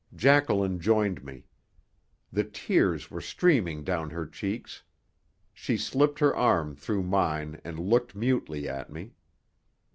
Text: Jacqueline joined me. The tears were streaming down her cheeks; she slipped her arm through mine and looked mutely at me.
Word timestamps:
Jacqueline 0.15 0.79
joined 0.79 1.23
me. 1.23 1.45
The 2.33 2.43
tears 2.43 3.11
were 3.11 3.21
streaming 3.21 3.83
down 3.83 4.09
her 4.09 4.25
cheeks; 4.25 4.81
she 5.53 5.77
slipped 5.77 6.17
her 6.17 6.35
arm 6.35 6.75
through 6.75 7.03
mine 7.03 7.61
and 7.63 7.77
looked 7.77 8.15
mutely 8.15 8.67
at 8.67 8.89
me. 8.89 9.13